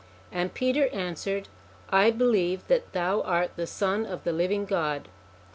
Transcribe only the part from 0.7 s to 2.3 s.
answered: I